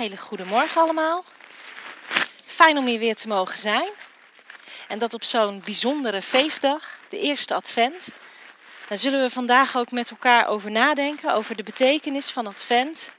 [0.00, 1.24] hele goede morgen allemaal.
[2.46, 3.88] Fijn om hier weer te mogen zijn.
[4.88, 8.12] En dat op zo'n bijzondere feestdag, de eerste advent.
[8.88, 13.12] Daar zullen we vandaag ook met elkaar over nadenken, over de betekenis van advent.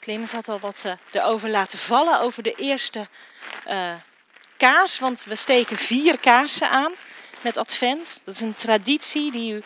[0.00, 3.08] Clemens had al wat uh, erover laten vallen, over de eerste
[3.68, 3.92] uh,
[4.56, 4.98] kaas.
[4.98, 6.92] Want we steken vier kaarsen aan
[7.42, 8.22] met advent.
[8.24, 9.62] Dat is een traditie die u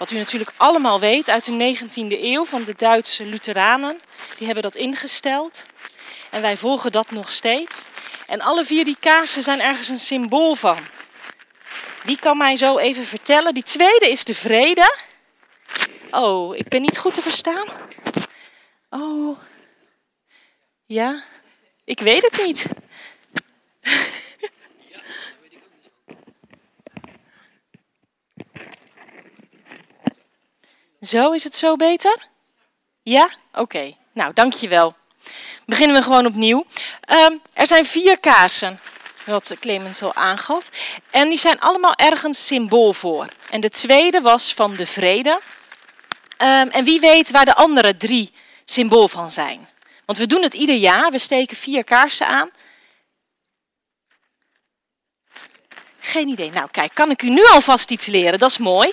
[0.00, 4.00] wat u natuurlijk allemaal weet uit de 19e eeuw van de Duitse Lutheranen.
[4.36, 5.64] Die hebben dat ingesteld.
[6.30, 7.86] En wij volgen dat nog steeds.
[8.26, 10.78] En alle vier die kaarsen zijn ergens een symbool van.
[12.04, 13.54] Wie kan mij zo even vertellen?
[13.54, 14.96] Die tweede is de vrede.
[16.10, 17.66] Oh, ik ben niet goed te verstaan.
[18.90, 19.38] Oh.
[20.86, 21.22] Ja,
[21.84, 22.66] ik weet het niet.
[31.00, 32.28] Zo, is het zo beter?
[33.02, 33.30] Ja?
[33.52, 33.92] Oké.
[34.12, 34.96] Nou, dankjewel.
[35.66, 36.64] Beginnen we gewoon opnieuw.
[37.08, 38.80] Um, er zijn vier kaarsen,
[39.26, 40.70] wat Clemens al aangaf.
[41.10, 43.26] En die zijn allemaal ergens symbool voor.
[43.50, 45.30] En de tweede was van de vrede.
[45.30, 48.32] Um, en wie weet waar de andere drie
[48.64, 49.68] symbool van zijn.
[50.04, 51.10] Want we doen het ieder jaar.
[51.10, 52.50] We steken vier kaarsen aan.
[56.10, 56.50] Geen idee.
[56.50, 58.38] Nou, kijk, kan ik u nu alvast iets leren?
[58.38, 58.92] Dat is mooi.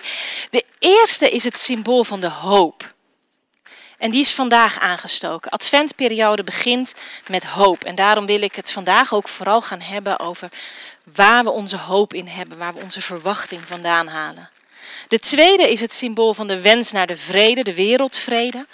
[0.50, 2.96] De eerste is het symbool van de hoop.
[3.98, 5.52] En die is vandaag aangestoken.
[5.52, 6.94] Adventperiode begint
[7.28, 7.84] met hoop.
[7.84, 10.50] En daarom wil ik het vandaag ook vooral gaan hebben over
[11.04, 14.50] waar we onze hoop in hebben, waar we onze verwachting vandaan halen.
[15.08, 18.68] De tweede is het symbool van de wens naar de vrede, de wereldvrede.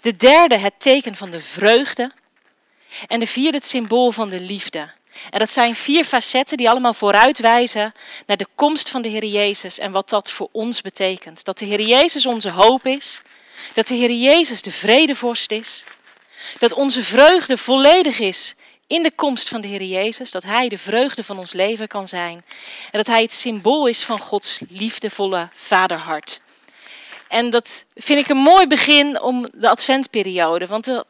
[0.00, 2.12] De derde het teken van de vreugde.
[3.06, 4.90] En de vierde het symbool van de liefde.
[5.30, 7.94] En dat zijn vier facetten die allemaal vooruitwijzen
[8.26, 11.44] naar de komst van de Heer Jezus en wat dat voor ons betekent.
[11.44, 13.22] Dat de Heer Jezus onze hoop is,
[13.72, 15.84] dat de Heer Jezus de vredevorst is,
[16.58, 18.54] dat onze vreugde volledig is
[18.86, 22.08] in de komst van de Heer Jezus, dat Hij de vreugde van ons leven kan
[22.08, 22.44] zijn
[22.90, 26.40] en dat Hij het symbool is van Gods liefdevolle vaderhart.
[27.28, 31.04] En dat vind ik een mooi begin om de adventperiode, want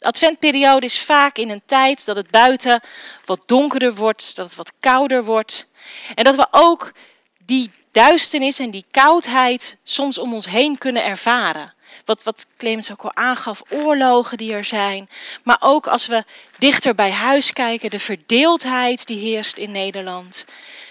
[0.00, 2.80] adventperiode is vaak in een tijd dat het buiten
[3.24, 5.68] wat donkerder wordt, dat het wat kouder wordt.
[6.14, 6.92] En dat we ook
[7.38, 11.74] die duisternis en die koudheid soms om ons heen kunnen ervaren.
[12.04, 15.08] Wat, wat Clemens ook al aangaf, oorlogen die er zijn.
[15.44, 16.24] Maar ook als we
[16.58, 20.44] dichter bij huis kijken, de verdeeldheid die heerst in Nederland.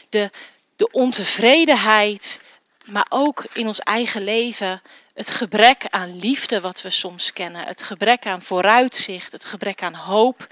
[0.09, 0.31] De,
[0.75, 2.39] de ontevredenheid,
[2.89, 4.81] maar ook in ons eigen leven
[5.13, 9.95] het gebrek aan liefde wat we soms kennen, het gebrek aan vooruitzicht, het gebrek aan
[9.95, 10.47] hoop.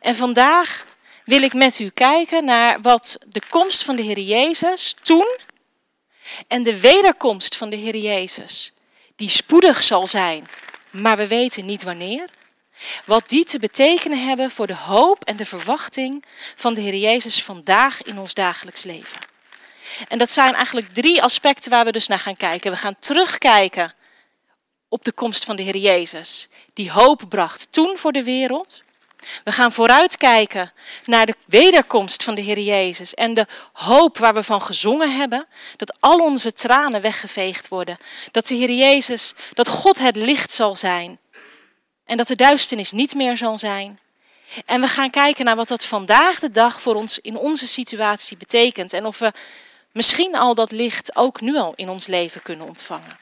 [0.00, 0.86] En vandaag
[1.24, 5.36] wil ik met u kijken naar wat de komst van de Heer Jezus toen
[6.48, 8.72] en de wederkomst van de Heer Jezus,
[9.16, 10.48] die spoedig zal zijn,
[10.90, 12.28] maar we weten niet wanneer,
[13.04, 16.24] wat die te betekenen hebben voor de hoop en de verwachting
[16.54, 19.31] van de Heer Jezus vandaag in ons dagelijks leven.
[20.08, 22.70] En dat zijn eigenlijk drie aspecten waar we dus naar gaan kijken.
[22.70, 23.94] We gaan terugkijken
[24.88, 28.82] op de komst van de Heer Jezus, die hoop bracht toen voor de wereld.
[29.44, 30.72] We gaan vooruitkijken
[31.04, 35.46] naar de wederkomst van de Heer Jezus en de hoop waar we van gezongen hebben,
[35.76, 37.98] dat al onze tranen weggeveegd worden,
[38.30, 41.18] dat de Heer Jezus, dat God het licht zal zijn
[42.04, 44.00] en dat de duisternis niet meer zal zijn.
[44.66, 48.36] En we gaan kijken naar wat dat vandaag de dag voor ons in onze situatie
[48.36, 49.32] betekent en of we
[49.92, 53.18] misschien al dat licht ook nu al in ons leven kunnen ontvangen.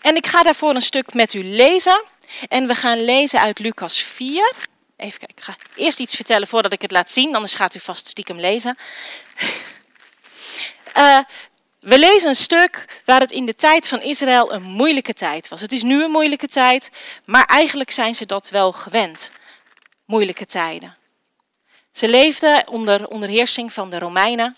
[0.00, 2.04] En ik ga daarvoor een stuk met u lezen.
[2.48, 4.52] En we gaan lezen uit Lucas 4.
[4.96, 7.80] Even kijken, ik ga eerst iets vertellen voordat ik het laat zien, anders gaat u
[7.80, 8.76] vast stiekem lezen.
[10.96, 11.18] Uh,
[11.80, 15.60] we lezen een stuk waar het in de tijd van Israël een moeilijke tijd was.
[15.60, 16.90] Het is nu een moeilijke tijd,
[17.24, 19.32] maar eigenlijk zijn ze dat wel gewend.
[20.04, 20.96] Moeilijke tijden.
[21.90, 24.56] Ze leefden onder onderheersing van de Romeinen.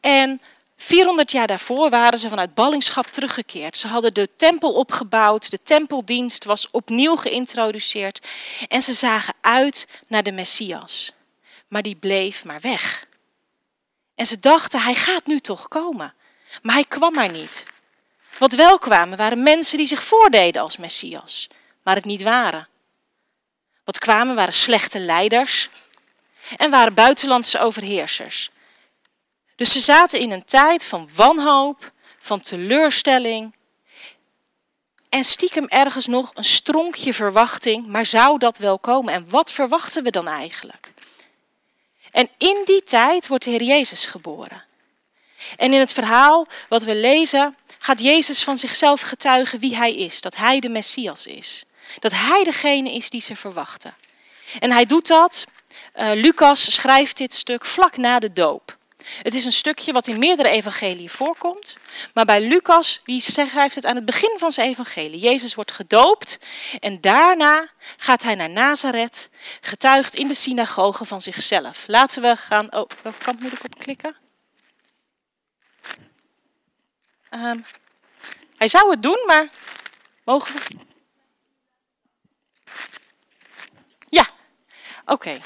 [0.00, 0.40] En
[0.76, 3.76] 400 jaar daarvoor waren ze vanuit ballingschap teruggekeerd.
[3.76, 8.26] Ze hadden de tempel opgebouwd, de tempeldienst was opnieuw geïntroduceerd
[8.68, 11.12] en ze zagen uit naar de Messias.
[11.68, 13.06] Maar die bleef maar weg.
[14.14, 16.14] En ze dachten, hij gaat nu toch komen.
[16.62, 17.66] Maar hij kwam maar niet.
[18.38, 21.48] Wat wel kwamen waren mensen die zich voordeden als Messias,
[21.82, 22.68] maar het niet waren.
[23.84, 25.68] Wat kwamen waren slechte leiders
[26.56, 28.50] en waren buitenlandse overheersers
[29.60, 33.54] dus ze zaten in een tijd van wanhoop, van teleurstelling.
[35.08, 39.14] En stiekem ergens nog een stronkje verwachting, maar zou dat wel komen?
[39.14, 40.92] En wat verwachten we dan eigenlijk?
[42.10, 44.64] En in die tijd wordt de Heer Jezus geboren.
[45.56, 50.20] En in het verhaal wat we lezen, gaat Jezus van zichzelf getuigen wie hij is,
[50.20, 51.64] dat hij de Messias is.
[51.98, 53.94] Dat hij degene is die ze verwachten.
[54.58, 55.44] En hij doet dat.
[55.94, 58.78] Uh, Lucas schrijft dit stuk vlak na de doop.
[59.22, 61.76] Het is een stukje wat in meerdere evangeliën voorkomt.
[62.14, 65.20] Maar bij Lucas, die schrijft het aan het begin van zijn evangelie.
[65.20, 66.38] Jezus wordt gedoopt
[66.80, 69.30] en daarna gaat hij naar Nazareth,
[69.60, 71.84] getuigt in de synagoge van zichzelf.
[71.86, 72.72] Laten we gaan.
[72.72, 74.16] Oh, welke kant moet ik op klikken?
[77.30, 77.64] Um,
[78.56, 79.48] hij zou het doen, maar
[80.24, 80.76] mogen we?
[84.08, 84.28] Ja,
[85.04, 85.40] oké.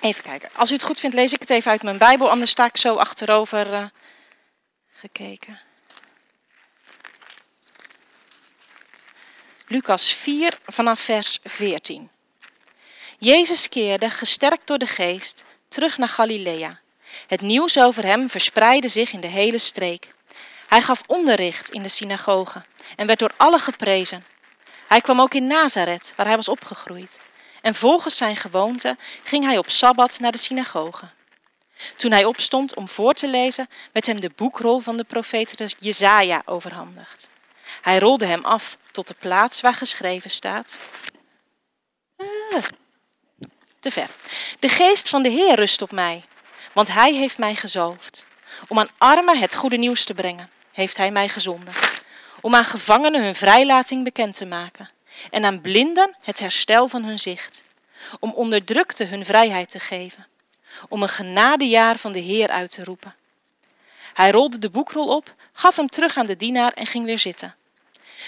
[0.00, 0.50] Even kijken.
[0.52, 2.76] Als u het goed vindt, lees ik het even uit mijn Bijbel, anders sta ik
[2.76, 3.84] zo achterover uh,
[4.92, 5.60] gekeken.
[9.66, 12.10] Lucas 4 vanaf vers 14.
[13.18, 16.80] Jezus keerde, gesterkt door de geest, terug naar Galilea.
[17.26, 20.14] Het nieuws over hem verspreidde zich in de hele streek.
[20.66, 22.64] Hij gaf onderricht in de synagoge
[22.96, 24.24] en werd door allen geprezen.
[24.88, 27.20] Hij kwam ook in Nazareth, waar hij was opgegroeid.
[27.62, 31.08] En volgens zijn gewoonte ging hij op sabbat naar de synagoge.
[31.96, 36.42] Toen hij opstond om voor te lezen, werd hem de boekrol van de profeet Jezaja
[36.44, 37.28] overhandigd.
[37.82, 40.80] Hij rolde hem af tot de plaats waar geschreven staat.
[42.16, 42.64] Ah,
[43.80, 44.10] te ver.
[44.58, 46.24] De geest van de Heer rust op mij,
[46.72, 48.24] want hij heeft mij gezalfd.
[48.68, 51.74] Om aan armen het goede nieuws te brengen, heeft hij mij gezonden.
[52.40, 54.90] Om aan gevangenen hun vrijlating bekend te maken
[55.30, 57.62] en aan blinden het herstel van hun zicht,
[58.20, 60.26] om onderdrukten hun vrijheid te geven,
[60.88, 63.14] om een genadejaar van de Heer uit te roepen.
[64.14, 67.54] Hij rolde de boekrol op, gaf hem terug aan de dienaar en ging weer zitten.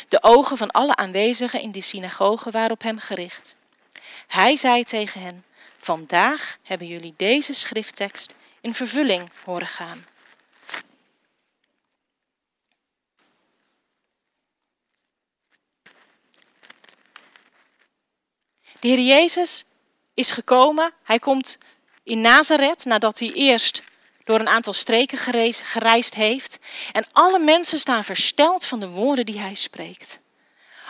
[0.09, 3.57] De ogen van alle aanwezigen in de synagoge waren op hem gericht.
[4.27, 5.45] Hij zei tegen hen:
[5.79, 10.07] Vandaag hebben jullie deze schrifttekst in vervulling horen gaan.
[18.81, 19.65] De Heer Jezus
[20.15, 20.93] is gekomen.
[21.03, 21.59] Hij komt
[22.03, 23.83] in Nazareth nadat hij eerst
[24.25, 25.19] door een aantal streken
[25.65, 26.59] gereisd heeft.
[26.93, 30.21] En alle mensen staan versteld van de woorden die hij spreekt.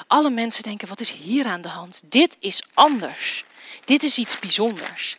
[0.06, 2.02] Alle mensen denken, wat is hier aan de hand?
[2.04, 3.44] Dit is anders.
[3.84, 5.16] Dit is iets bijzonders.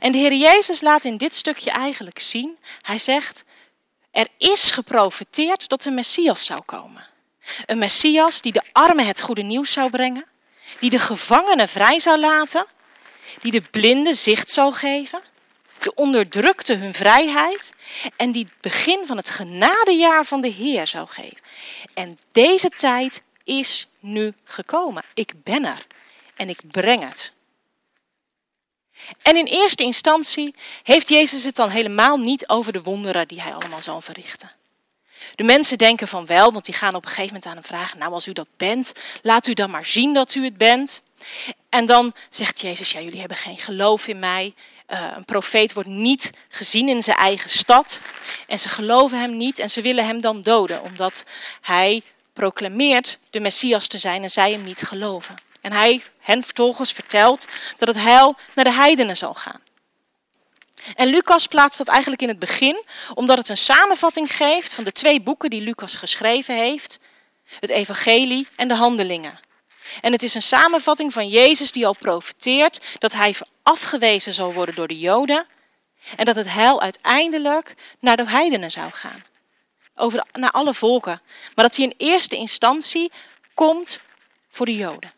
[0.00, 3.44] En de Heer Jezus laat in dit stukje eigenlijk zien, hij zegt,
[4.10, 7.06] er is geprofeteerd dat de Messias zou komen.
[7.66, 10.26] Een Messias die de armen het goede nieuws zou brengen
[10.78, 12.66] die de gevangenen vrij zou laten,
[13.38, 15.22] die de blinden zicht zou geven,
[15.78, 17.72] de onderdrukte hun vrijheid
[18.16, 21.38] en die het begin van het genadejaar van de Heer zou geven.
[21.94, 25.02] En deze tijd is nu gekomen.
[25.14, 25.86] Ik ben er
[26.36, 27.32] en ik breng het.
[29.22, 33.54] En in eerste instantie heeft Jezus het dan helemaal niet over de wonderen die hij
[33.54, 34.50] allemaal zal verrichten.
[35.34, 37.98] De mensen denken van wel, want die gaan op een gegeven moment aan hem vragen:
[37.98, 38.92] Nou, als u dat bent,
[39.22, 41.02] laat u dan maar zien dat u het bent.
[41.68, 44.54] En dan zegt Jezus: Ja, jullie hebben geen geloof in mij.
[44.88, 48.00] Uh, een profeet wordt niet gezien in zijn eigen stad.
[48.46, 51.24] En ze geloven hem niet en ze willen hem dan doden, omdat
[51.60, 52.02] hij
[52.32, 55.36] proclameert de Messias te zijn en zij hem niet geloven.
[55.60, 57.46] En hij hen vervolgens vertelt
[57.78, 59.60] dat het heil naar de heidenen zal gaan.
[60.94, 62.84] En Lucas plaatst dat eigenlijk in het begin,
[63.14, 66.98] omdat het een samenvatting geeft van de twee boeken die Lucas geschreven heeft:
[67.60, 69.40] het Evangelie en de Handelingen.
[70.00, 74.74] En het is een samenvatting van Jezus die al profeteert dat hij afgewezen zal worden
[74.74, 75.46] door de Joden
[76.16, 79.24] en dat het heil uiteindelijk naar de heidenen zou gaan.
[79.94, 81.22] Over naar alle volken.
[81.54, 83.12] Maar dat hij in eerste instantie
[83.54, 84.00] komt
[84.50, 85.12] voor de Joden.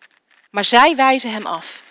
[0.51, 1.84] Maar zij wijzen hem af.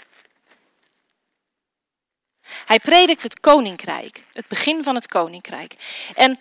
[2.66, 5.74] Hij predikt het koninkrijk, het begin van het koninkrijk.
[6.16, 6.40] En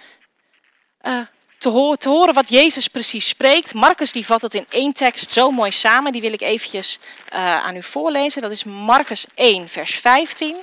[1.02, 1.21] uh,
[1.59, 5.73] te, horen, wat Jezus precies spreekt, Marcus die vat het in één tekst zo mooi
[5.73, 6.99] samen, die wil ik eventjes
[7.33, 8.42] uh, aan u voorlezen.
[8.42, 10.57] Dat is Marcus 1, vers 15.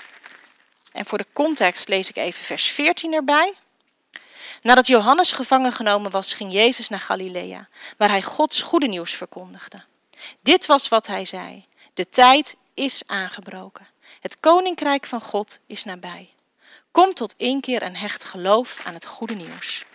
[0.91, 3.53] En voor de context lees ik even vers 14 erbij.
[4.61, 9.83] Nadat Johannes gevangen genomen was, ging Jezus naar Galilea, waar hij Gods goede nieuws verkondigde.
[10.41, 13.87] Dit was wat hij zei: De tijd is aangebroken.
[14.19, 16.29] Het koninkrijk van God is nabij.
[16.91, 19.85] Kom tot keer en hecht geloof aan het goede nieuws.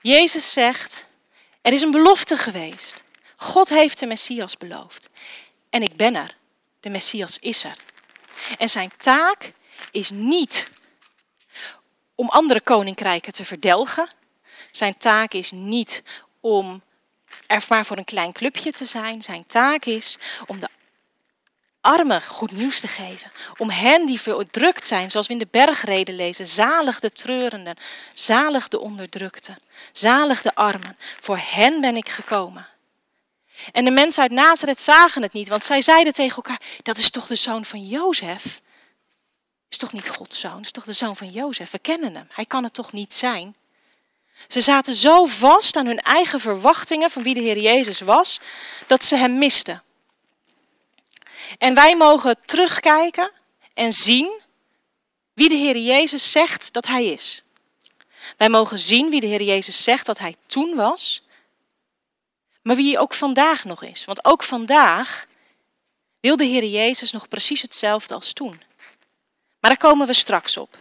[0.00, 1.06] Jezus zegt:
[1.62, 3.04] Er is een belofte geweest.
[3.36, 5.08] God heeft de Messias beloofd.
[5.70, 6.36] En ik ben er.
[6.80, 7.76] De Messias is er.
[8.58, 9.52] En zijn taak
[9.90, 10.70] is niet
[12.14, 14.08] om andere koninkrijken te verdelgen.
[14.70, 16.02] Zijn taak is niet
[16.40, 16.82] om
[17.46, 19.22] er maar voor een klein clubje te zijn.
[19.22, 20.68] Zijn taak is om de
[21.80, 23.32] armen goed nieuws te geven.
[23.56, 26.46] Om hen die verdrukt zijn, zoals we in de bergreden lezen.
[26.46, 27.76] Zalig de treurenden,
[28.12, 29.56] zalig de onderdrukten,
[29.92, 30.96] zalig de armen.
[31.20, 32.66] Voor hen ben ik gekomen.
[33.72, 37.10] En de mensen uit Nazareth zagen het niet, want zij zeiden tegen elkaar: Dat is
[37.10, 38.60] toch de zoon van Jozef?
[39.68, 40.60] Is toch niet Gods zoon?
[40.60, 41.70] Is toch de zoon van Jozef?
[41.70, 42.28] We kennen hem.
[42.30, 43.56] Hij kan het toch niet zijn?
[44.46, 48.40] Ze zaten zo vast aan hun eigen verwachtingen van wie de Heer Jezus was,
[48.86, 49.82] dat ze hem misten.
[51.58, 53.30] En wij mogen terugkijken
[53.74, 54.40] en zien
[55.34, 57.42] wie de Heer Jezus zegt dat Hij is.
[58.36, 61.22] Wij mogen zien wie de Heer Jezus zegt dat Hij toen was,
[62.62, 64.04] maar wie Hij ook vandaag nog is.
[64.04, 65.26] Want ook vandaag
[66.20, 68.62] wil de Heer Jezus nog precies hetzelfde als toen.
[69.60, 70.76] Maar daar komen we straks op.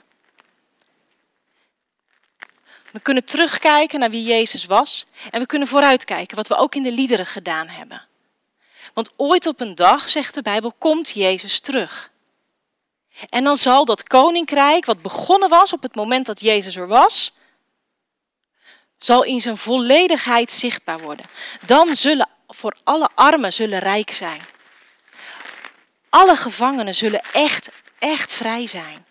[2.92, 6.84] We kunnen terugkijken naar wie Jezus was en we kunnen vooruitkijken, wat we ook in
[6.84, 8.08] de liederen gedaan hebben.
[8.98, 12.12] Want ooit op een dag, zegt de Bijbel, komt Jezus terug.
[13.30, 17.32] En dan zal dat koninkrijk, wat begonnen was op het moment dat Jezus er was,
[18.98, 21.26] zal in zijn volledigheid zichtbaar worden.
[21.66, 24.42] Dan zullen voor alle armen zullen rijk zijn.
[26.10, 29.06] Alle gevangenen zullen echt, echt vrij zijn.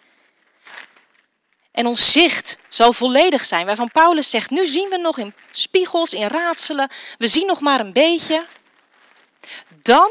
[1.71, 3.67] En ons zicht zal volledig zijn.
[3.67, 6.91] Waarvan Paulus zegt, nu zien we nog in spiegels, in raadselen.
[7.19, 8.47] We zien nog maar een beetje.
[9.87, 10.11] Dan,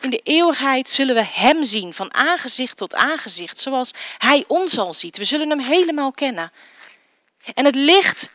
[0.00, 4.94] in de eeuwigheid, zullen we Hem zien, van aangezicht tot aangezicht, zoals Hij ons al
[4.94, 5.16] ziet.
[5.16, 6.52] We zullen Hem helemaal kennen.
[7.54, 8.30] En het licht,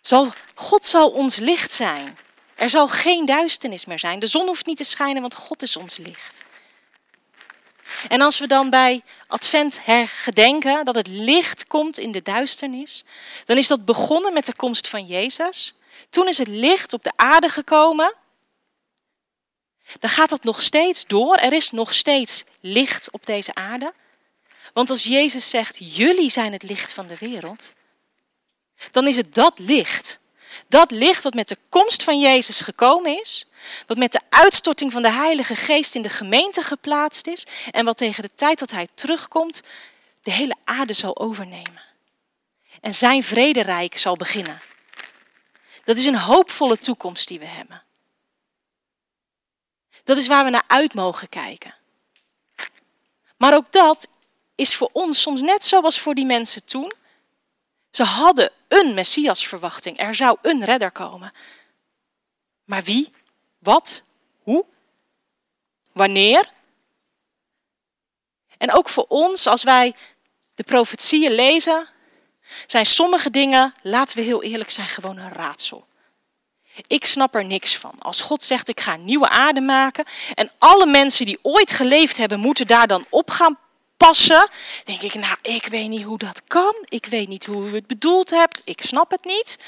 [0.00, 2.18] zal, God zal ons licht zijn.
[2.54, 4.18] Er zal geen duisternis meer zijn.
[4.18, 6.42] De zon hoeft niet te schijnen, want God is ons licht.
[8.08, 13.04] En als we dan bij Advent hergedenken dat het licht komt in de duisternis,
[13.44, 15.74] dan is dat begonnen met de komst van Jezus.
[16.10, 18.14] Toen is het licht op de aarde gekomen.
[20.00, 21.36] Dan gaat dat nog steeds door.
[21.36, 23.92] Er is nog steeds licht op deze aarde.
[24.72, 27.72] Want als Jezus zegt, jullie zijn het licht van de wereld,
[28.90, 30.22] dan is het dat licht.
[30.68, 33.46] Dat licht wat met de komst van Jezus gekomen is,
[33.86, 37.96] wat met de uitstorting van de Heilige Geest in de gemeente geplaatst is en wat
[37.96, 39.62] tegen de tijd dat Hij terugkomt
[40.22, 41.82] de hele aarde zal overnemen.
[42.80, 44.60] En zijn vrederijk zal beginnen.
[45.84, 47.83] Dat is een hoopvolle toekomst die we hebben.
[50.04, 51.74] Dat is waar we naar uit mogen kijken.
[53.36, 54.08] Maar ook dat
[54.54, 56.92] is voor ons soms net zoals voor die mensen toen.
[57.90, 59.98] Ze hadden een Messias-verwachting.
[59.98, 61.32] Er zou een redder komen.
[62.64, 63.12] Maar wie?
[63.58, 64.02] Wat?
[64.42, 64.64] Hoe?
[65.92, 66.52] Wanneer?
[68.58, 69.94] En ook voor ons, als wij
[70.54, 71.88] de profetieën lezen,
[72.66, 75.86] zijn sommige dingen, laten we heel eerlijk zijn, gewoon een raadsel.
[76.86, 77.94] Ik snap er niks van.
[77.98, 80.04] Als God zegt, ik ga een nieuwe aarde maken
[80.34, 83.58] en alle mensen die ooit geleefd hebben, moeten daar dan op gaan
[83.96, 84.48] passen,
[84.84, 86.74] denk ik, nou, ik weet niet hoe dat kan.
[86.84, 88.62] Ik weet niet hoe u het bedoeld hebt.
[88.64, 89.58] Ik snap het niet.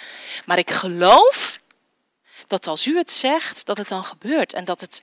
[0.44, 1.58] Maar ik geloof
[2.46, 5.02] dat als u het zegt, dat het dan gebeurt en dat het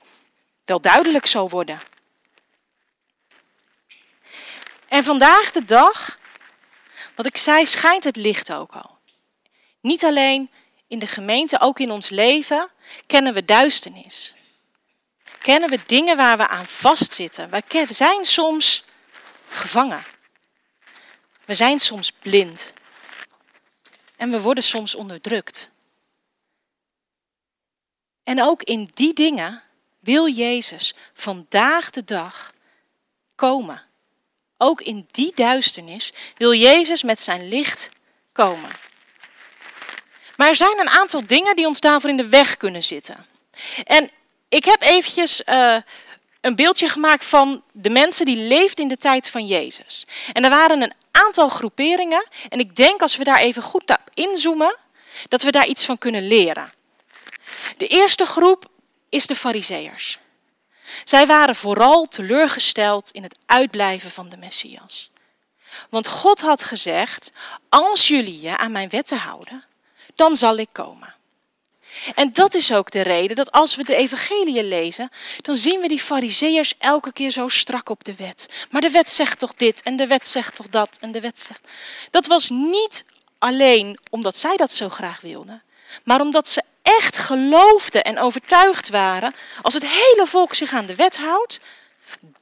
[0.64, 1.80] wel duidelijk zal worden.
[4.88, 6.18] En vandaag de dag,
[7.14, 8.98] wat ik zei, schijnt het licht ook al.
[9.80, 10.50] Niet alleen
[10.86, 12.70] in de gemeente, ook in ons leven,
[13.06, 14.34] kennen we duisternis.
[15.40, 17.50] Kennen we dingen waar we aan vastzitten.
[17.50, 18.84] We zijn soms
[19.48, 20.04] gevangen.
[21.44, 22.72] We zijn soms blind.
[24.16, 25.70] En we worden soms onderdrukt.
[28.22, 29.62] En ook in die dingen
[30.00, 32.52] wil Jezus vandaag de dag
[33.34, 33.82] komen.
[34.56, 37.90] Ook in die duisternis wil Jezus met zijn licht
[38.32, 38.70] komen.
[40.36, 43.26] Maar er zijn een aantal dingen die ons daarvoor in de weg kunnen zitten.
[43.84, 44.10] En
[44.48, 45.76] ik heb eventjes uh,
[46.40, 50.06] een beeldje gemaakt van de mensen die leefden in de tijd van Jezus.
[50.32, 52.26] En er waren een aantal groeperingen.
[52.48, 54.76] En ik denk als we daar even goed op inzoomen,
[55.28, 56.72] dat we daar iets van kunnen leren.
[57.76, 58.68] De eerste groep
[59.08, 60.18] is de Fariseërs.
[61.04, 65.10] Zij waren vooral teleurgesteld in het uitblijven van de Messias.
[65.90, 67.30] Want God had gezegd:
[67.68, 69.64] Als jullie je aan mijn wetten houden,
[70.14, 71.14] dan zal ik komen.
[72.14, 75.88] En dat is ook de reden dat als we de evangelie lezen, dan zien we
[75.88, 78.66] die fariseërs elke keer zo strak op de wet.
[78.70, 81.40] Maar de wet zegt toch dit en de wet zegt toch dat en de wet
[81.40, 81.68] zegt...
[82.10, 83.04] Dat was niet
[83.38, 85.62] alleen omdat zij dat zo graag wilden,
[86.04, 90.94] maar omdat ze echt geloofden en overtuigd waren, als het hele volk zich aan de
[90.94, 91.60] wet houdt,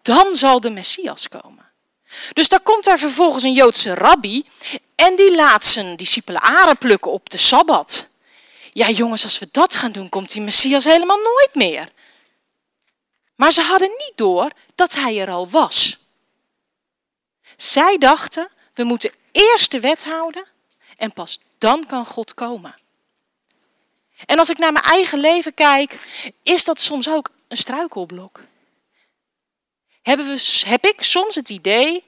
[0.03, 1.71] dan zal de Messias komen.
[2.33, 4.45] Dus daar komt daar vervolgens een Joodse rabbi
[4.95, 8.11] en die laat zijn discipelen aren plukken op de Sabbat.
[8.71, 11.89] Ja jongens, als we dat gaan doen, komt die Messias helemaal nooit meer.
[13.35, 15.99] Maar ze hadden niet door dat hij er al was.
[17.57, 20.47] Zij dachten, we moeten eerst de wet houden
[20.97, 22.77] en pas dan kan God komen.
[24.27, 25.99] En als ik naar mijn eigen leven kijk,
[26.43, 28.41] is dat soms ook een struikelblok.
[30.03, 32.05] Hebben we, heb ik soms het idee,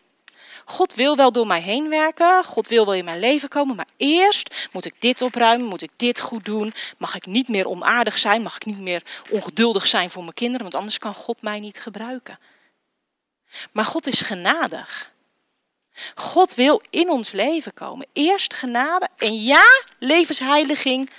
[0.64, 3.88] God wil wel door mij heen werken, God wil wel in mijn leven komen, maar
[3.96, 8.18] eerst moet ik dit opruimen, moet ik dit goed doen, mag ik niet meer onaardig
[8.18, 11.60] zijn, mag ik niet meer ongeduldig zijn voor mijn kinderen, want anders kan God mij
[11.60, 12.38] niet gebruiken.
[13.72, 15.12] Maar God is genadig.
[16.14, 18.06] God wil in ons leven komen.
[18.12, 19.64] Eerst genade en ja,
[19.98, 21.10] levensheiliging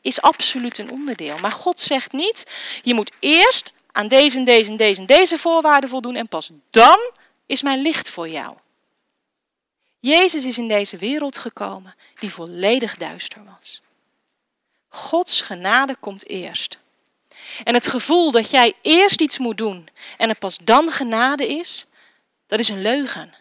[0.00, 1.38] is absoluut een onderdeel.
[1.38, 2.46] Maar God zegt niet,
[2.82, 6.50] je moet eerst aan deze en deze en deze en deze voorwaarden voldoen en pas
[6.70, 6.98] dan
[7.46, 8.56] is mijn licht voor jou.
[10.00, 13.82] Jezus is in deze wereld gekomen die volledig duister was.
[14.88, 16.78] Gods genade komt eerst.
[17.64, 21.86] En het gevoel dat jij eerst iets moet doen en het pas dan genade is,
[22.46, 23.34] dat is een leugen.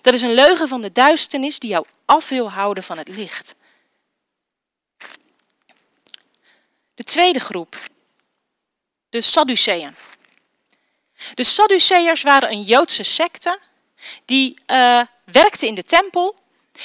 [0.00, 3.54] Dat is een leugen van de duisternis die jou af wil houden van het licht.
[6.94, 7.89] De tweede groep,
[9.10, 9.96] de Sadduceeën.
[11.34, 13.58] De Sadduceërs waren een Joodse secte
[14.24, 16.34] die uh, werkte in de tempel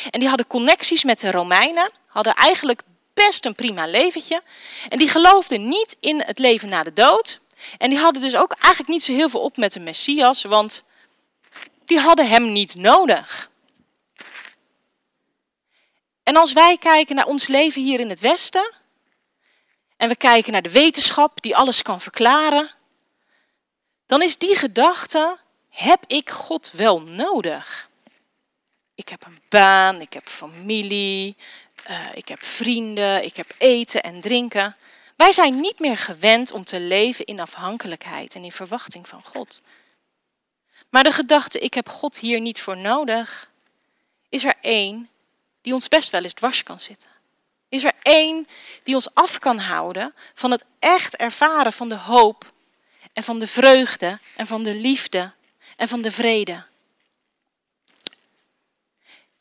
[0.10, 2.82] en die hadden connecties met de Romeinen, hadden eigenlijk
[3.13, 4.41] best een prima leventje
[4.89, 7.39] en die geloofden niet in het leven na de dood
[7.77, 10.84] en die hadden dus ook eigenlijk niet zo heel veel op met de Messias, want
[11.86, 13.50] die hadden hem niet nodig.
[16.24, 18.74] En als wij kijken naar ons leven hier in het Westen
[19.97, 22.71] en we kijken naar de wetenschap die alles kan verklaren,
[24.05, 25.37] dan is die gedachte,
[25.69, 27.89] heb ik God wel nodig?
[28.95, 31.35] Ik heb een baan, ik heb familie,
[31.89, 34.75] uh, ik heb vrienden, ik heb eten en drinken.
[35.15, 39.61] Wij zijn niet meer gewend om te leven in afhankelijkheid en in verwachting van God.
[40.89, 43.51] Maar de gedachte, ik heb God hier niet voor nodig,
[44.29, 45.09] is er één
[45.61, 47.09] die ons best wel eens dwars kan zitten.
[47.69, 48.48] Is er één
[48.84, 52.53] die ons af kan houden van het echt ervaren van de hoop
[53.13, 55.31] en van de vreugde en van de liefde
[55.75, 56.63] en van de vrede.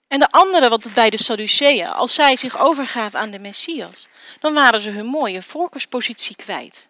[0.09, 4.09] En de andere, wat bij de Sadduceeën, als zij zich overgaven aan de Messias,
[4.41, 6.89] dan waren ze hun mooie voorkeurspositie kwijt.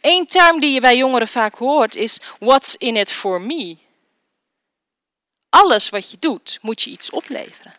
[0.00, 3.76] Eén term die je bij jongeren vaak hoort is what's in it for me.
[5.48, 7.74] Alles wat je doet, moet je iets opleveren.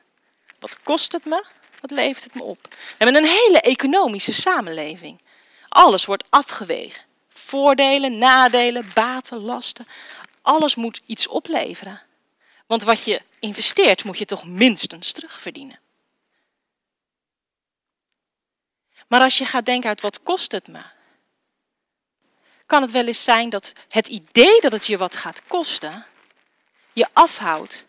[0.60, 1.46] Wat kost het me?
[1.84, 2.68] Wat levert het me op?
[2.70, 5.22] We hebben een hele economische samenleving.
[5.70, 7.04] Alles wordt afgewegen.
[7.30, 9.88] Voordelen, nadelen, baten, lasten.
[10.42, 12.02] Alles moet iets opleveren.
[12.68, 15.80] Want wat je investeert, moet je toch minstens terugverdienen.
[19.08, 20.82] Maar als je gaat denken uit wat kost het me,
[22.66, 26.06] kan het wel eens zijn dat het idee dat het je wat gaat kosten,
[26.94, 27.86] je afhoudt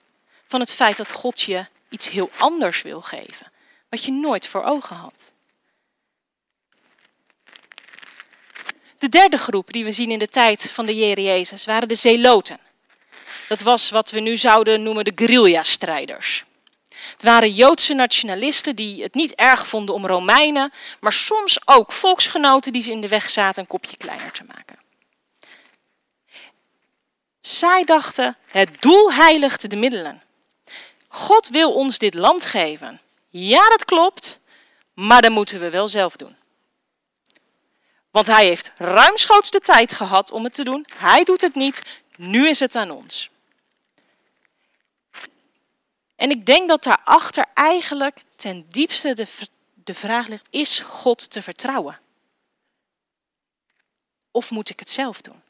[0.46, 3.52] van het feit dat God je iets heel anders wil geven,
[3.94, 5.32] wat je nooit voor ogen had.
[8.98, 11.94] De derde groep die we zien in de tijd van de Heer Jezus waren de
[11.94, 12.58] Zeloten.
[13.48, 16.44] Dat was wat we nu zouden noemen de guerrilla-strijders.
[17.12, 22.72] Het waren Joodse nationalisten die het niet erg vonden om Romeinen, maar soms ook volksgenoten
[22.72, 24.78] die ze in de weg zaten een kopje kleiner te maken.
[27.40, 30.22] Zij dachten, het doel heiligt de middelen.
[31.08, 33.00] God wil ons dit land geven.
[33.36, 34.40] Ja, dat klopt,
[34.92, 36.36] maar dat moeten we wel zelf doen.
[38.10, 40.86] Want hij heeft ruimschoots de tijd gehad om het te doen.
[40.94, 41.82] Hij doet het niet.
[42.16, 43.30] Nu is het aan ons.
[46.16, 49.26] En ik denk dat daarachter eigenlijk ten diepste de,
[49.74, 52.00] de vraag ligt: is God te vertrouwen?
[54.30, 55.42] Of moet ik het zelf doen?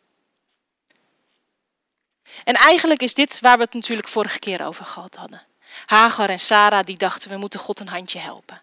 [2.45, 5.43] En eigenlijk is dit waar we het natuurlijk vorige keer over gehad hadden.
[5.87, 8.63] Hagar en Sarah die dachten we moeten God een handje helpen.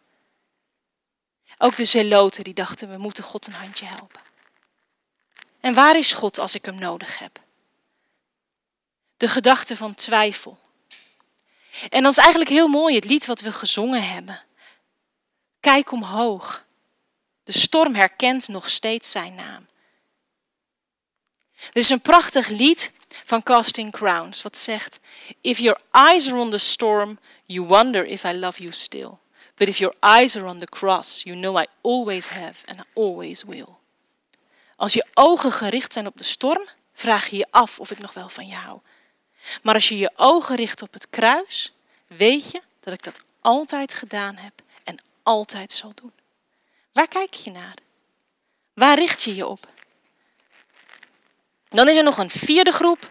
[1.57, 4.21] Ook de zeloten die dachten we moeten God een handje helpen.
[5.59, 7.39] En waar is God als ik hem nodig heb?
[9.17, 10.59] De gedachte van twijfel.
[11.89, 14.43] En dat is eigenlijk heel mooi, het lied wat we gezongen hebben.
[15.59, 16.65] Kijk omhoog.
[17.43, 19.65] De storm herkent nog steeds zijn naam.
[21.55, 22.91] Er is een prachtig lied
[23.23, 24.99] van Casting Crowns wat zegt:
[25.41, 29.19] If your eyes are on the storm, you wonder if I love you still.
[29.55, 33.43] But if your eyes are on the cross, you know I always have and always
[33.43, 33.77] will.
[34.75, 38.13] Als je ogen gericht zijn op de storm, vraag je je af of ik nog
[38.13, 38.79] wel van je hou.
[39.61, 41.73] Maar als je je ogen richt op het kruis,
[42.07, 46.11] weet je dat ik dat altijd gedaan heb en altijd zal doen.
[46.93, 47.75] Waar kijk je naar?
[48.73, 49.67] Waar richt je je op?
[51.73, 53.09] Dan is er nog een vierde groep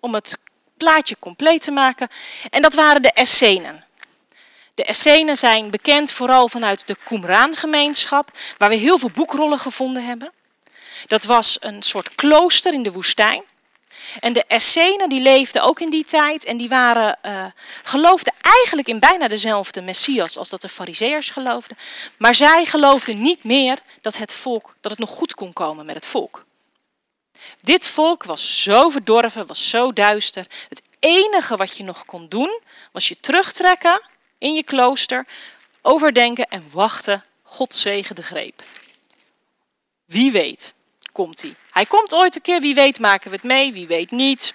[0.00, 0.38] om het
[0.76, 2.08] plaatje compleet te maken.
[2.50, 3.84] En dat waren de Essenen.
[4.74, 10.32] De Essenen zijn bekend vooral vanuit de Qumran-gemeenschap, waar we heel veel boekrollen gevonden hebben.
[11.06, 13.42] Dat was een soort klooster in de woestijn.
[14.20, 17.44] En de Essenen die leefden ook in die tijd en die waren, uh,
[17.82, 21.76] geloofden eigenlijk in bijna dezelfde Messias als dat de Farizeërs geloofden.
[22.16, 25.94] Maar zij geloofden niet meer dat het volk, dat het nog goed kon komen met
[25.94, 26.44] het volk.
[27.60, 30.46] Dit volk was zo verdorven, was zo duister.
[30.68, 32.60] Het enige wat je nog kon doen,
[32.92, 34.02] was je terugtrekken
[34.38, 35.26] in je klooster,
[35.82, 37.24] overdenken en wachten.
[37.42, 38.62] God zegen de greep.
[40.04, 40.74] Wie weet,
[41.12, 41.54] komt hij.
[41.70, 44.54] Hij komt ooit een keer, wie weet maken we het mee, wie weet niet.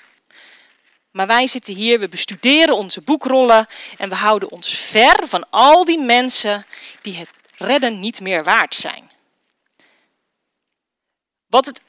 [1.12, 3.67] Maar wij zitten hier, we bestuderen onze boekrollen
[3.98, 6.65] en we houden ons ver van al die mensen
[7.02, 9.12] die het redden niet meer waard zijn.
[11.48, 11.82] Wat het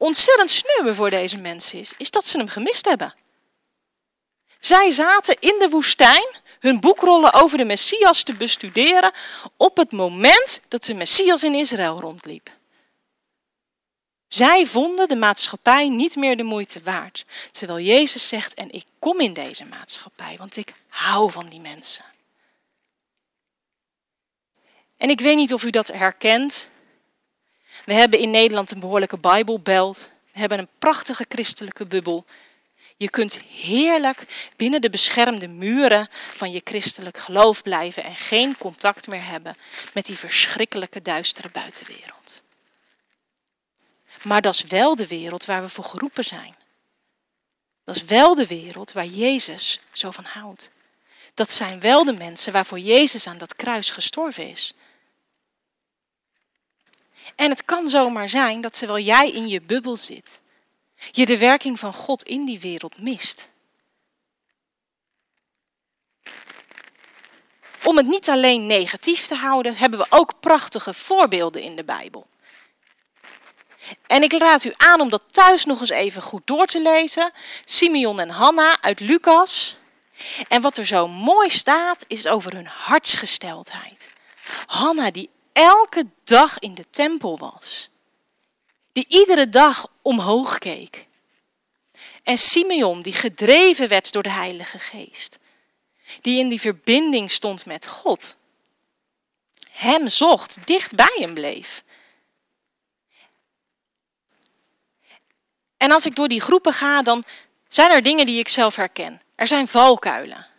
[0.00, 3.14] ontzettend sneuwe voor deze mensen is, is dat ze hem gemist hebben.
[4.60, 9.12] Zij zaten in de woestijn hun boekrollen over de Messias te bestuderen
[9.56, 12.50] op het moment dat de Messias in Israël rondliep.
[14.28, 17.24] Zij vonden de maatschappij niet meer de moeite waard.
[17.50, 22.04] Terwijl Jezus zegt, en ik kom in deze maatschappij, want ik hou van die mensen.
[24.96, 26.68] En ik weet niet of u dat herkent.
[27.84, 30.10] We hebben in Nederland een behoorlijke Bijbelbelt.
[30.32, 32.24] We hebben een prachtige christelijke bubbel.
[32.96, 39.06] Je kunt heerlijk binnen de beschermde muren van je christelijk geloof blijven en geen contact
[39.06, 39.56] meer hebben
[39.94, 42.42] met die verschrikkelijke duistere buitenwereld.
[44.22, 46.54] Maar dat is wel de wereld waar we voor geroepen zijn.
[47.84, 50.70] Dat is wel de wereld waar Jezus zo van houdt.
[51.34, 54.74] Dat zijn wel de mensen waarvoor Jezus aan dat kruis gestorven is.
[57.36, 60.42] En het kan zomaar zijn dat terwijl jij in je bubbel zit,
[61.10, 63.48] je de werking van God in die wereld mist.
[67.84, 72.26] Om het niet alleen negatief te houden, hebben we ook prachtige voorbeelden in de Bijbel.
[74.06, 77.32] En ik raad u aan om dat thuis nog eens even goed door te lezen.
[77.64, 79.76] Simeon en Hanna uit Lucas.
[80.48, 84.12] En wat er zo mooi staat, is over hun hartsgesteldheid.
[84.66, 87.90] Hanna die elke dag in de tempel was.
[88.92, 91.06] Die iedere dag omhoog keek.
[92.22, 95.38] En Simeon die gedreven werd door de Heilige Geest.
[96.20, 98.36] Die in die verbinding stond met God.
[99.70, 101.84] Hem zocht, dicht bij hem bleef.
[105.76, 107.24] En als ik door die groepen ga, dan
[107.68, 109.20] zijn er dingen die ik zelf herken.
[109.34, 110.49] Er zijn valkuilen.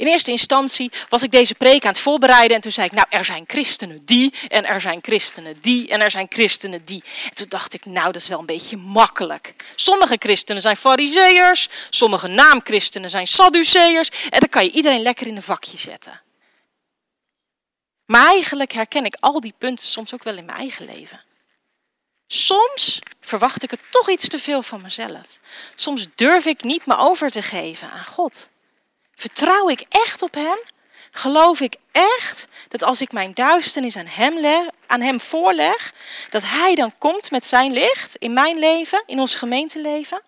[0.00, 3.06] In eerste instantie was ik deze preek aan het voorbereiden en toen zei ik, nou,
[3.10, 7.02] er zijn christenen die en er zijn christenen die en er zijn christenen die.
[7.24, 9.54] En toen dacht ik, nou, dat is wel een beetje makkelijk.
[9.74, 15.36] Sommige christenen zijn fariseërs, sommige naamchristenen zijn sadduceërs en dan kan je iedereen lekker in
[15.36, 16.20] een vakje zetten.
[18.06, 21.20] Maar eigenlijk herken ik al die punten soms ook wel in mijn eigen leven.
[22.26, 25.38] Soms verwacht ik het toch iets te veel van mezelf.
[25.74, 28.48] Soms durf ik niet me over te geven aan God.
[29.20, 30.58] Vertrouw ik echt op Hem?
[31.10, 35.92] Geloof ik echt dat als ik mijn duisternis aan hem, aan hem voorleg,
[36.30, 40.22] dat Hij dan komt met zijn licht in mijn leven, in ons gemeenteleven?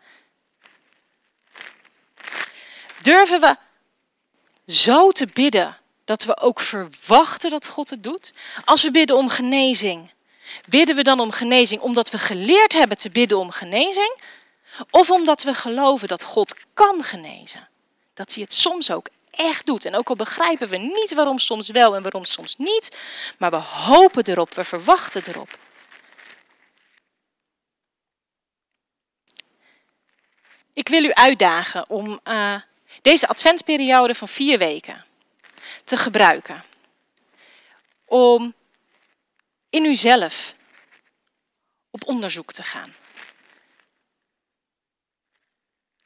[3.03, 3.57] Durven we
[4.67, 8.33] zo te bidden dat we ook verwachten dat God het doet?
[8.65, 10.11] Als we bidden om genezing,
[10.69, 14.17] Bidden we dan om genezing omdat we geleerd hebben te bidden om genezing?
[14.91, 17.69] Of omdat we geloven dat God kan genezen?
[18.15, 19.85] Dat hij het soms ook echt doet.
[19.85, 22.97] En ook al begrijpen we niet waarom soms wel en waarom soms niet,
[23.39, 25.59] maar we hopen erop, we verwachten erop.
[30.73, 32.61] Ik wil u uitdagen om uh,
[33.03, 35.05] deze adventsperiode van vier weken
[35.85, 36.65] te gebruiken.
[38.05, 38.55] Om
[39.71, 40.55] in uzelf
[41.91, 42.95] op onderzoek te gaan.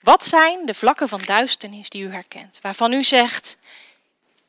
[0.07, 3.59] Wat zijn de vlakken van duisternis die u herkent, waarvan u zegt,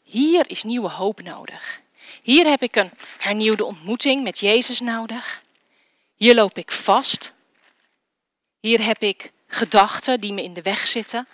[0.04, 1.82] hier is nieuwe hoop nodig.
[2.22, 5.42] Hier heb ik een hernieuwde ontmoeting met Jezus nodig.
[6.16, 7.34] Hier loop ik vast.
[8.60, 11.28] Hier heb ik gedachten die me in de weg zitten.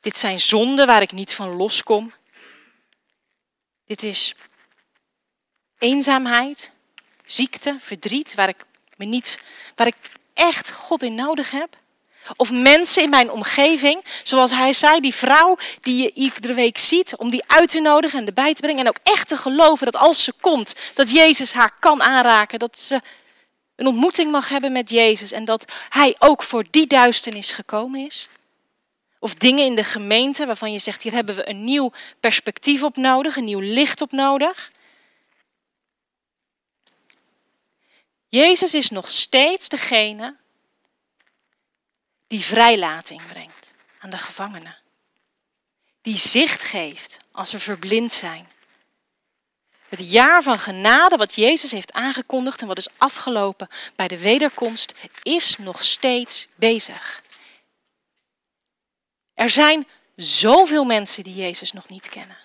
[0.00, 2.12] Dit zijn zonden waar ik niet van loskom.
[3.86, 4.34] Dit is
[5.78, 6.72] eenzaamheid,
[7.24, 9.40] ziekte, verdriet, waar ik, me niet,
[9.74, 9.96] waar ik
[10.34, 11.78] echt God in nodig heb.
[12.36, 17.16] Of mensen in mijn omgeving, zoals hij zei, die vrouw die je iedere week ziet,
[17.16, 18.80] om die uit te nodigen en erbij te brengen.
[18.80, 22.78] En ook echt te geloven dat als ze komt, dat Jezus haar kan aanraken, dat
[22.78, 23.00] ze
[23.76, 28.28] een ontmoeting mag hebben met Jezus en dat Hij ook voor die duisternis gekomen is?
[29.18, 32.96] Of dingen in de gemeente waarvan je zegt, hier hebben we een nieuw perspectief op
[32.96, 34.72] nodig, een nieuw licht op nodig?
[38.28, 40.36] Jezus is nog steeds degene
[42.30, 44.76] die vrijlating brengt aan de gevangenen.
[46.02, 48.48] Die zicht geeft als we verblind zijn.
[49.88, 54.94] Het jaar van genade wat Jezus heeft aangekondigd en wat is afgelopen bij de wederkomst
[55.22, 57.22] is nog steeds bezig.
[59.34, 62.38] Er zijn zoveel mensen die Jezus nog niet kennen.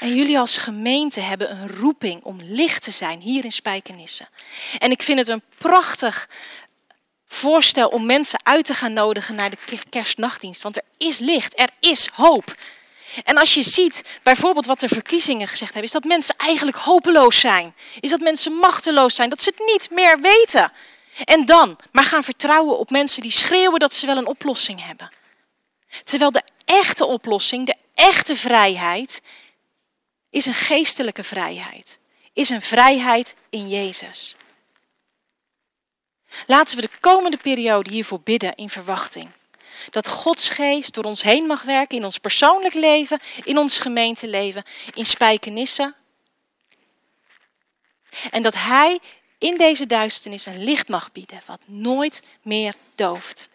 [0.00, 4.28] En jullie als gemeente hebben een roeping om licht te zijn hier in Spijkenisse.
[4.78, 6.28] En ik vind het een prachtig
[7.32, 10.62] voorstel om mensen uit te gaan nodigen naar de kerstnachtdienst.
[10.62, 12.54] Want er is licht, er is hoop.
[13.24, 17.40] En als je ziet bijvoorbeeld wat de verkiezingen gezegd hebben, is dat mensen eigenlijk hopeloos
[17.40, 17.74] zijn.
[18.00, 20.72] Is dat mensen machteloos zijn, dat ze het niet meer weten.
[21.24, 25.10] En dan maar gaan vertrouwen op mensen die schreeuwen dat ze wel een oplossing hebben.
[26.04, 29.22] Terwijl de echte oplossing, de echte vrijheid,
[30.30, 31.98] is een geestelijke vrijheid.
[32.32, 34.36] Is een vrijheid in Jezus.
[36.46, 39.30] Laten we de komende periode hiervoor bidden in verwachting.
[39.90, 44.64] Dat Gods geest door ons heen mag werken in ons persoonlijk leven, in ons gemeenteleven,
[44.94, 45.94] in spijkenissen.
[48.30, 48.98] En dat Hij
[49.38, 53.48] in deze duisternis een licht mag bieden wat nooit meer dooft.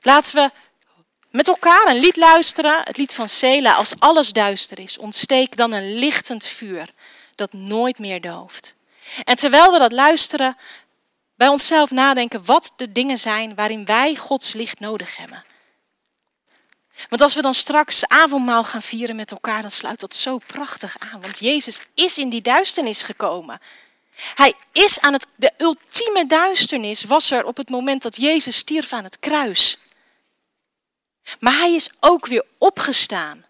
[0.00, 0.50] Laten we
[1.30, 4.98] met elkaar een lied luisteren, het lied van Sela, als alles duister is.
[4.98, 6.88] Ontsteek dan een lichtend vuur
[7.34, 8.74] dat nooit meer dooft.
[9.24, 10.56] En terwijl we dat luisteren,
[11.42, 15.44] bij onszelf nadenken wat de dingen zijn waarin wij Gods licht nodig hebben.
[17.08, 20.96] Want als we dan straks avondmaal gaan vieren met elkaar, dan sluit dat zo prachtig
[20.98, 21.20] aan.
[21.20, 23.60] Want Jezus is in die duisternis gekomen.
[24.34, 28.92] Hij is aan het, de ultieme duisternis was er op het moment dat Jezus stierf
[28.92, 29.78] aan het kruis.
[31.40, 33.44] Maar hij is ook weer opgestaan.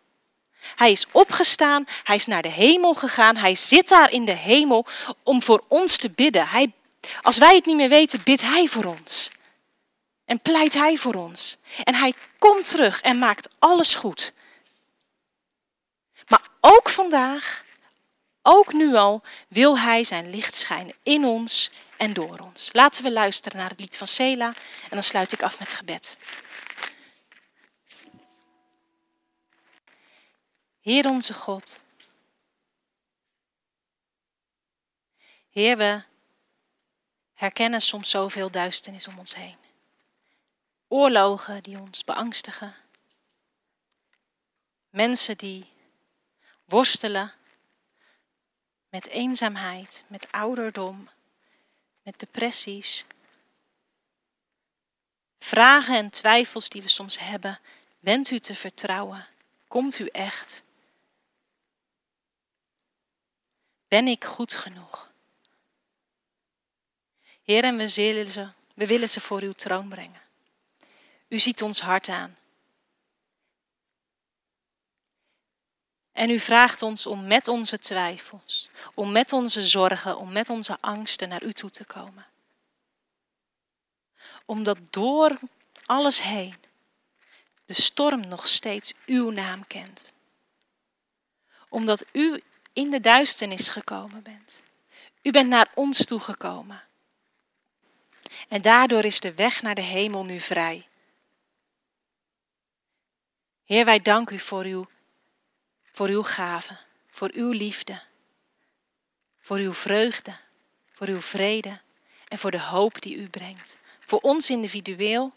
[0.76, 4.87] Hij is opgestaan, hij is naar de hemel gegaan, hij zit daar in de hemel
[5.22, 6.48] om voor ons te bidden.
[6.48, 6.72] Hij,
[7.22, 9.30] als wij het niet meer weten, bidt hij voor ons.
[10.24, 11.56] En pleit hij voor ons.
[11.85, 14.32] En hij komt terug en maakt alles goed.
[16.28, 17.64] Maar ook vandaag,
[18.42, 22.68] ook nu al, wil hij zijn licht schijnen in ons en door ons.
[22.72, 24.46] Laten we luisteren naar het lied van Sela
[24.82, 26.18] en dan sluit ik af met gebed.
[30.80, 31.80] Heer onze God.
[35.50, 36.02] Heer, we
[37.42, 39.57] herkennen soms zoveel duisternis om ons heen.
[40.88, 42.74] Oorlogen die ons beangstigen.
[44.90, 45.64] Mensen die
[46.64, 47.33] worstelen
[48.88, 51.09] met eenzaamheid, met ouderdom,
[52.02, 53.07] met depressies.
[55.38, 57.61] Vragen en twijfels die we soms hebben,
[58.00, 59.26] bent u te vertrouwen?
[59.68, 60.62] Komt u echt?
[63.88, 65.12] Ben ik goed genoeg?
[67.42, 70.20] Heer, en we, zullen ze, we willen ze voor uw troon brengen.
[71.28, 72.37] U ziet ons hart aan.
[76.12, 80.76] En u vraagt ons om met onze twijfels, om met onze zorgen, om met onze
[80.81, 82.26] angsten naar u toe te komen.
[84.44, 85.38] Omdat door
[85.85, 86.57] alles heen
[87.64, 90.12] de storm nog steeds uw naam kent.
[91.68, 94.62] Omdat u in de duisternis gekomen bent.
[95.22, 96.83] U bent naar ons toegekomen.
[98.49, 100.87] En daardoor is de weg naar de hemel nu vrij.
[103.64, 104.85] Heer, wij danken u voor uw,
[105.92, 106.77] voor uw gave,
[107.11, 108.03] voor uw liefde,
[109.40, 110.37] voor uw vreugde,
[110.92, 111.81] voor uw vrede
[112.29, 113.79] en voor de hoop die u brengt.
[114.01, 115.33] Voor ons individueel,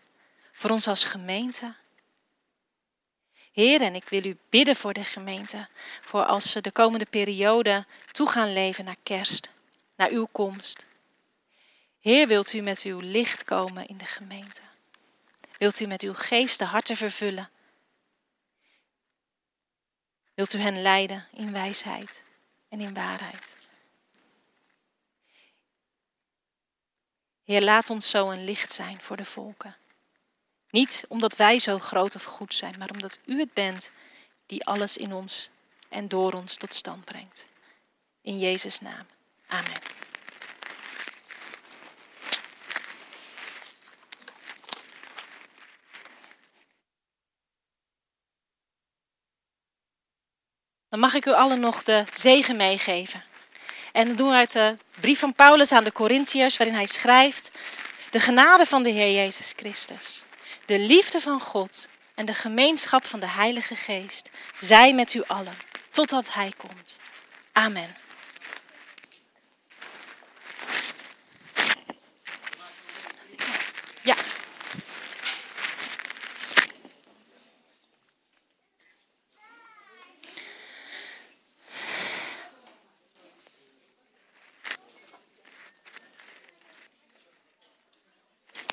[0.53, 1.75] voor ons als gemeente
[3.55, 5.67] Heer, en ik wil u bidden voor de gemeente,
[6.01, 9.49] voor als ze de komende periode toe gaan leven naar kerst,
[9.95, 10.85] naar uw komst.
[12.05, 14.61] Heer, wilt u met uw licht komen in de gemeente?
[15.57, 17.49] Wilt u met uw geest de harten vervullen?
[20.33, 22.25] Wilt u hen leiden in wijsheid
[22.69, 23.55] en in waarheid?
[27.43, 29.75] Heer, laat ons zo een licht zijn voor de volken.
[30.69, 33.91] Niet omdat wij zo groot of goed zijn, maar omdat u het bent
[34.45, 35.49] die alles in ons
[35.89, 37.47] en door ons tot stand brengt.
[38.21, 39.05] In Jezus' naam.
[39.47, 40.04] Amen.
[50.95, 53.23] Dan mag ik u allen nog de zegen meegeven.
[53.91, 57.51] En doen we uit de brief van Paulus aan de Corinthiërs, waarin hij schrijft:
[58.09, 60.23] De genade van de Heer Jezus Christus,
[60.65, 65.57] de liefde van God en de gemeenschap van de Heilige Geest zij met u allen,
[65.89, 66.99] totdat Hij komt.
[67.51, 67.95] Amen.
[74.01, 74.15] Ja.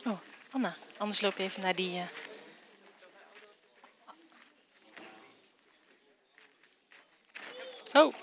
[0.05, 0.19] Oh,
[0.51, 1.97] Anna, anders loop je even naar die.
[1.97, 2.03] Uh...
[7.93, 8.15] Oh.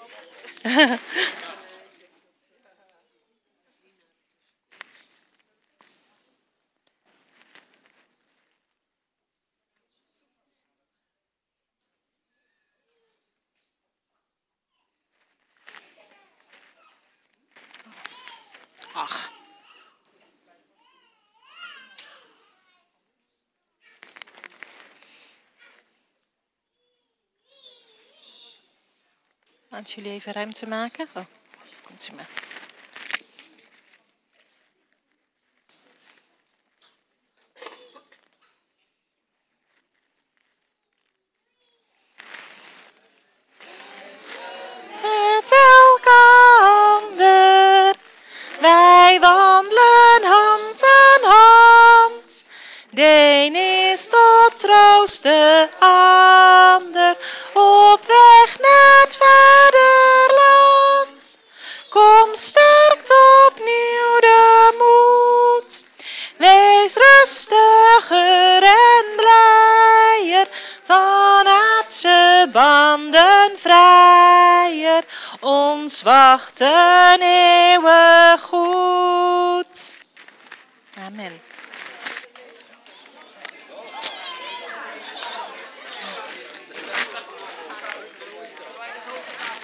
[29.80, 31.08] Laat jullie even ruimte maken.
[31.16, 31.26] Oh,
[31.84, 32.39] komt u maar.
[76.60, 79.96] Een eeuwig goed.
[81.06, 81.42] Amen.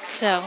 [0.09, 0.43] Zo.